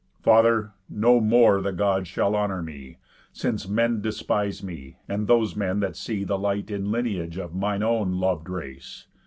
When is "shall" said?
2.07-2.35